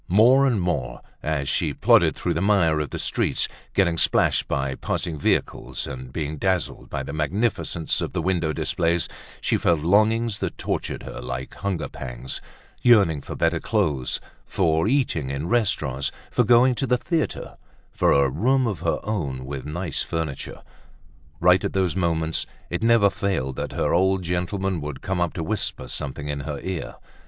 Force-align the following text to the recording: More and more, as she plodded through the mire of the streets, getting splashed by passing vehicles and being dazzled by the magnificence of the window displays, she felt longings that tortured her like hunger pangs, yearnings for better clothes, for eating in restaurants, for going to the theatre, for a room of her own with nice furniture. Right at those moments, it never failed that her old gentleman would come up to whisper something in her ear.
More 0.07 0.47
and 0.47 0.59
more, 0.59 1.01
as 1.21 1.47
she 1.47 1.75
plodded 1.75 2.15
through 2.15 2.33
the 2.33 2.41
mire 2.41 2.79
of 2.79 2.89
the 2.89 2.97
streets, 2.97 3.47
getting 3.75 3.99
splashed 3.99 4.47
by 4.47 4.73
passing 4.73 5.19
vehicles 5.19 5.85
and 5.85 6.11
being 6.11 6.37
dazzled 6.37 6.89
by 6.89 7.03
the 7.03 7.13
magnificence 7.13 8.01
of 8.01 8.11
the 8.11 8.21
window 8.23 8.51
displays, 8.51 9.07
she 9.41 9.57
felt 9.57 9.81
longings 9.81 10.39
that 10.39 10.57
tortured 10.57 11.03
her 11.03 11.21
like 11.21 11.53
hunger 11.53 11.87
pangs, 11.87 12.41
yearnings 12.81 13.27
for 13.27 13.35
better 13.35 13.59
clothes, 13.59 14.19
for 14.47 14.87
eating 14.87 15.29
in 15.29 15.47
restaurants, 15.47 16.11
for 16.31 16.43
going 16.43 16.73
to 16.73 16.87
the 16.87 16.97
theatre, 16.97 17.57
for 17.91 18.11
a 18.11 18.27
room 18.27 18.65
of 18.65 18.79
her 18.79 18.99
own 19.03 19.45
with 19.45 19.65
nice 19.67 20.01
furniture. 20.01 20.63
Right 21.39 21.63
at 21.63 21.73
those 21.73 21.95
moments, 21.95 22.47
it 22.71 22.81
never 22.81 23.11
failed 23.11 23.55
that 23.57 23.73
her 23.73 23.93
old 23.93 24.23
gentleman 24.23 24.81
would 24.81 25.01
come 25.03 25.21
up 25.21 25.33
to 25.33 25.43
whisper 25.43 25.87
something 25.87 26.27
in 26.27 26.39
her 26.39 26.59
ear. 26.63 26.95